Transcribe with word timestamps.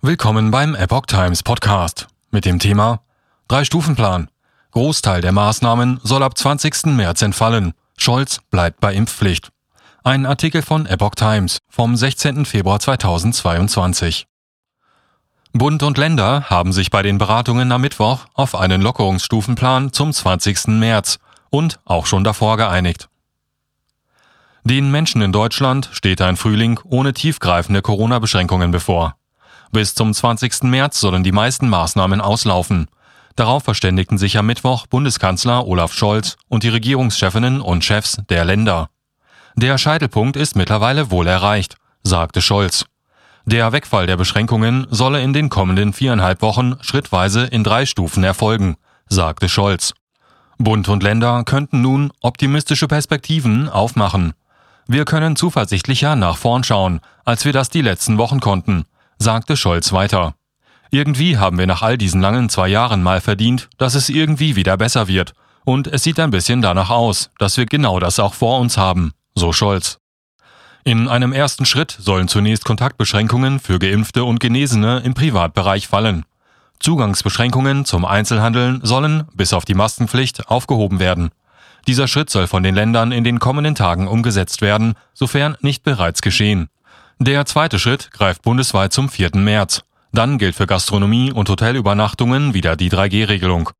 Willkommen 0.00 0.52
beim 0.52 0.76
Epoch 0.76 1.06
Times 1.06 1.42
Podcast 1.42 2.06
mit 2.30 2.44
dem 2.44 2.60
Thema 2.60 3.00
Drei-Stufen-Plan. 3.48 4.30
Großteil 4.70 5.22
der 5.22 5.32
Maßnahmen 5.32 5.98
soll 6.04 6.22
ab 6.22 6.38
20. 6.38 6.86
März 6.94 7.20
entfallen. 7.20 7.72
Scholz 7.96 8.38
bleibt 8.52 8.78
bei 8.78 8.94
Impfpflicht. 8.94 9.50
Ein 10.04 10.24
Artikel 10.24 10.62
von 10.62 10.86
Epoch 10.86 11.16
Times 11.16 11.58
vom 11.68 11.96
16. 11.96 12.44
Februar 12.44 12.78
2022. 12.78 14.28
Bund 15.52 15.82
und 15.82 15.98
Länder 15.98 16.44
haben 16.48 16.72
sich 16.72 16.90
bei 16.90 17.02
den 17.02 17.18
Beratungen 17.18 17.72
am 17.72 17.80
Mittwoch 17.80 18.26
auf 18.34 18.54
einen 18.54 18.80
Lockerungsstufenplan 18.80 19.92
zum 19.92 20.12
20. 20.12 20.68
März 20.68 21.18
und 21.50 21.80
auch 21.84 22.06
schon 22.06 22.22
davor 22.22 22.56
geeinigt. 22.56 23.08
Den 24.62 24.92
Menschen 24.92 25.22
in 25.22 25.32
Deutschland 25.32 25.88
steht 25.90 26.22
ein 26.22 26.36
Frühling 26.36 26.78
ohne 26.84 27.14
tiefgreifende 27.14 27.82
Corona-Beschränkungen 27.82 28.70
bevor. 28.70 29.17
Bis 29.70 29.94
zum 29.94 30.14
20. 30.14 30.64
März 30.64 31.00
sollen 31.00 31.24
die 31.24 31.32
meisten 31.32 31.68
Maßnahmen 31.68 32.20
auslaufen. 32.20 32.88
Darauf 33.36 33.64
verständigten 33.64 34.18
sich 34.18 34.38
am 34.38 34.46
Mittwoch 34.46 34.86
Bundeskanzler 34.86 35.66
Olaf 35.66 35.92
Scholz 35.92 36.36
und 36.48 36.62
die 36.62 36.70
Regierungschefinnen 36.70 37.60
und 37.60 37.84
Chefs 37.84 38.18
der 38.28 38.44
Länder. 38.44 38.88
Der 39.54 39.78
Scheitelpunkt 39.78 40.36
ist 40.36 40.56
mittlerweile 40.56 41.10
wohl 41.10 41.26
erreicht, 41.26 41.76
sagte 42.02 42.40
Scholz. 42.40 42.86
Der 43.44 43.72
Wegfall 43.72 44.06
der 44.06 44.16
Beschränkungen 44.16 44.86
solle 44.90 45.22
in 45.22 45.32
den 45.32 45.48
kommenden 45.48 45.92
viereinhalb 45.92 46.42
Wochen 46.42 46.76
schrittweise 46.80 47.44
in 47.44 47.64
drei 47.64 47.86
Stufen 47.86 48.24
erfolgen, 48.24 48.76
sagte 49.08 49.48
Scholz. 49.48 49.94
Bund 50.58 50.88
und 50.88 51.02
Länder 51.02 51.44
könnten 51.44 51.80
nun 51.80 52.12
optimistische 52.20 52.88
Perspektiven 52.88 53.68
aufmachen. 53.68 54.32
Wir 54.86 55.04
können 55.04 55.36
zuversichtlicher 55.36 56.16
nach 56.16 56.36
vorn 56.36 56.64
schauen, 56.64 57.00
als 57.24 57.44
wir 57.44 57.52
das 57.52 57.70
die 57.70 57.82
letzten 57.82 58.18
Wochen 58.18 58.40
konnten, 58.40 58.84
sagte 59.18 59.56
Scholz 59.56 59.92
weiter. 59.92 60.34
Irgendwie 60.90 61.36
haben 61.36 61.58
wir 61.58 61.66
nach 61.66 61.82
all 61.82 61.98
diesen 61.98 62.20
langen 62.20 62.48
zwei 62.48 62.68
Jahren 62.68 63.02
mal 63.02 63.20
verdient, 63.20 63.68
dass 63.76 63.94
es 63.94 64.08
irgendwie 64.08 64.56
wieder 64.56 64.76
besser 64.76 65.08
wird. 65.08 65.34
Und 65.64 65.86
es 65.86 66.02
sieht 66.02 66.18
ein 66.18 66.30
bisschen 66.30 66.62
danach 66.62 66.88
aus, 66.88 67.30
dass 67.38 67.56
wir 67.58 67.66
genau 67.66 68.00
das 68.00 68.18
auch 68.18 68.34
vor 68.34 68.58
uns 68.58 68.78
haben, 68.78 69.12
so 69.34 69.52
Scholz. 69.52 69.98
In 70.84 71.08
einem 71.08 71.34
ersten 71.34 71.66
Schritt 71.66 71.94
sollen 72.00 72.28
zunächst 72.28 72.64
Kontaktbeschränkungen 72.64 73.58
für 73.60 73.78
Geimpfte 73.78 74.24
und 74.24 74.40
Genesene 74.40 75.00
im 75.00 75.12
Privatbereich 75.12 75.86
fallen. 75.86 76.24
Zugangsbeschränkungen 76.80 77.84
zum 77.84 78.06
Einzelhandeln 78.06 78.80
sollen, 78.82 79.24
bis 79.34 79.52
auf 79.52 79.66
die 79.66 79.74
Maskenpflicht, 79.74 80.48
aufgehoben 80.48 81.00
werden. 81.00 81.30
Dieser 81.86 82.08
Schritt 82.08 82.30
soll 82.30 82.46
von 82.46 82.62
den 82.62 82.74
Ländern 82.74 83.12
in 83.12 83.24
den 83.24 83.38
kommenden 83.38 83.74
Tagen 83.74 84.08
umgesetzt 84.08 84.62
werden, 84.62 84.94
sofern 85.12 85.56
nicht 85.60 85.82
bereits 85.82 86.22
geschehen. 86.22 86.68
Der 87.20 87.44
zweite 87.46 87.80
Schritt 87.80 88.12
greift 88.12 88.42
bundesweit 88.42 88.92
zum 88.92 89.08
4. 89.08 89.30
März. 89.34 89.82
Dann 90.12 90.38
gilt 90.38 90.54
für 90.54 90.68
Gastronomie 90.68 91.32
und 91.32 91.48
Hotelübernachtungen 91.48 92.54
wieder 92.54 92.76
die 92.76 92.90
3G-Regelung. 92.90 93.70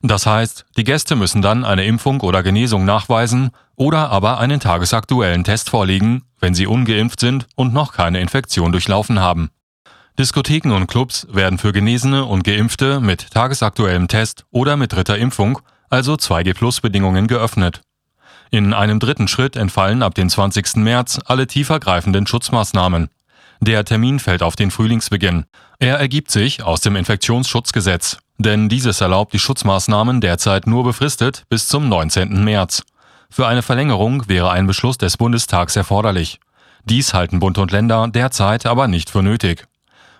Das 0.00 0.24
heißt, 0.24 0.64
die 0.78 0.84
Gäste 0.84 1.14
müssen 1.14 1.42
dann 1.42 1.64
eine 1.64 1.84
Impfung 1.84 2.22
oder 2.22 2.42
Genesung 2.42 2.86
nachweisen 2.86 3.50
oder 3.76 4.10
aber 4.10 4.38
einen 4.38 4.60
tagesaktuellen 4.60 5.44
Test 5.44 5.68
vorlegen, 5.68 6.22
wenn 6.40 6.54
sie 6.54 6.66
ungeimpft 6.66 7.20
sind 7.20 7.46
und 7.54 7.74
noch 7.74 7.92
keine 7.92 8.20
Infektion 8.20 8.72
durchlaufen 8.72 9.20
haben. 9.20 9.50
Diskotheken 10.18 10.72
und 10.72 10.86
Clubs 10.86 11.26
werden 11.30 11.58
für 11.58 11.72
Genesene 11.72 12.24
und 12.24 12.44
Geimpfte 12.44 13.00
mit 13.00 13.30
tagesaktuellem 13.30 14.08
Test 14.08 14.46
oder 14.50 14.78
mit 14.78 14.94
dritter 14.94 15.18
Impfung, 15.18 15.58
also 15.90 16.14
2G-Plus-Bedingungen, 16.14 17.26
geöffnet. 17.26 17.82
In 18.50 18.72
einem 18.72 19.00
dritten 19.00 19.28
Schritt 19.28 19.56
entfallen 19.56 20.02
ab 20.02 20.14
dem 20.14 20.28
20. 20.28 20.76
März 20.76 21.20
alle 21.26 21.46
tiefergreifenden 21.46 22.26
Schutzmaßnahmen. 22.26 23.08
Der 23.60 23.84
Termin 23.84 24.18
fällt 24.18 24.42
auf 24.42 24.56
den 24.56 24.70
Frühlingsbeginn. 24.70 25.44
Er 25.78 25.98
ergibt 25.98 26.30
sich 26.30 26.62
aus 26.62 26.80
dem 26.80 26.96
Infektionsschutzgesetz, 26.96 28.18
denn 28.38 28.68
dieses 28.68 29.00
erlaubt 29.00 29.32
die 29.32 29.38
Schutzmaßnahmen 29.38 30.20
derzeit 30.20 30.66
nur 30.66 30.84
befristet 30.84 31.44
bis 31.48 31.68
zum 31.68 31.88
19. 31.88 32.44
März. 32.44 32.82
Für 33.30 33.46
eine 33.46 33.62
Verlängerung 33.62 34.28
wäre 34.28 34.50
ein 34.50 34.66
Beschluss 34.66 34.98
des 34.98 35.16
Bundestags 35.16 35.74
erforderlich. 35.74 36.38
Dies 36.84 37.14
halten 37.14 37.40
Bund 37.40 37.58
und 37.58 37.72
Länder 37.72 38.06
derzeit 38.08 38.66
aber 38.66 38.86
nicht 38.86 39.10
für 39.10 39.22
nötig. 39.22 39.66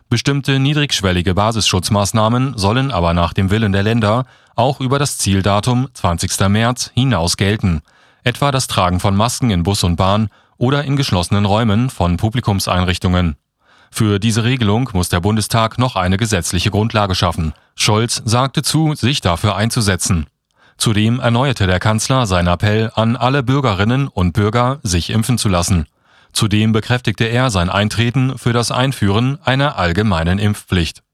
Bestimmte 0.09 0.59
niedrigschwellige 0.59 1.35
Basisschutzmaßnahmen 1.35 2.57
sollen 2.57 2.91
aber 2.91 3.13
nach 3.15 3.33
dem 3.33 3.51
Willen 3.51 3.73
der 3.73 3.83
Länder 3.83 4.25
auch 4.55 4.81
über 4.81 4.99
das 4.99 5.19
Zieldatum 5.19 5.89
20. 5.95 6.49
März 6.49 6.91
hinaus 6.95 7.37
gelten, 7.37 7.83
etwa 8.27 8.51
das 8.51 8.67
Tragen 8.67 8.99
von 8.99 9.15
Masken 9.15 9.51
in 9.51 9.63
Bus 9.63 9.85
und 9.85 9.95
Bahn 9.95 10.29
oder 10.59 10.85
in 10.85 10.97
geschlossenen 10.97 11.45
Räumen 11.45 11.91
von 11.91 12.17
Publikumseinrichtungen. 12.17 13.37
Für 13.93 14.19
diese 14.19 14.43
Regelung 14.43 14.91
muss 14.93 15.09
der 15.09 15.21
Bundestag 15.21 15.79
noch 15.79 15.95
eine 15.95 16.17
gesetzliche 16.17 16.73
Grundlage 16.73 17.15
schaffen. 17.15 17.55
Scholz 17.77 18.21
sagte 18.25 18.63
zu, 18.63 18.95
sich 18.97 19.21
dafür 19.21 19.55
einzusetzen. 19.55 20.27
Zudem 20.77 21.21
erneuerte 21.21 21.69
der 21.69 21.79
Kanzler 21.79 22.27
seinen 22.27 22.49
Appell 22.49 22.91
an 22.95 23.15
alle 23.17 23.45
Bürgerinnen 23.45 24.09
und 24.09 24.33
Bürger, 24.33 24.81
sich 24.83 25.11
impfen 25.11 25.39
zu 25.39 25.49
lassen. 25.49 25.87
Zudem 26.33 26.73
bekräftigte 26.73 27.25
er 27.25 27.51
sein 27.51 27.71
Eintreten 27.71 28.37
für 28.37 28.53
das 28.53 28.73
Einführen 28.73 29.39
einer 29.45 29.79
allgemeinen 29.79 30.39
Impfpflicht. 30.39 31.06